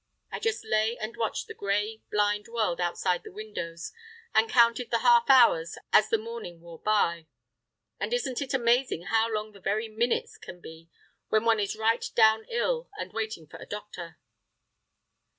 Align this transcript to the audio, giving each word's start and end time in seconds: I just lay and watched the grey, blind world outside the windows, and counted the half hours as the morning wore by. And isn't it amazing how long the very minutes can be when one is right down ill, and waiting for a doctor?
I 0.31 0.39
just 0.39 0.65
lay 0.65 0.97
and 0.97 1.15
watched 1.15 1.45
the 1.47 1.53
grey, 1.53 2.01
blind 2.09 2.47
world 2.47 2.81
outside 2.81 3.21
the 3.21 3.31
windows, 3.31 3.91
and 4.33 4.49
counted 4.49 4.89
the 4.89 4.97
half 5.01 5.29
hours 5.29 5.77
as 5.93 6.09
the 6.09 6.17
morning 6.17 6.59
wore 6.59 6.79
by. 6.79 7.27
And 7.99 8.11
isn't 8.11 8.41
it 8.41 8.51
amazing 8.55 9.03
how 9.03 9.31
long 9.31 9.51
the 9.51 9.59
very 9.59 9.89
minutes 9.89 10.39
can 10.39 10.59
be 10.59 10.89
when 11.29 11.45
one 11.45 11.59
is 11.59 11.75
right 11.75 12.03
down 12.15 12.47
ill, 12.49 12.89
and 12.97 13.13
waiting 13.13 13.45
for 13.45 13.57
a 13.57 13.67
doctor? 13.67 14.17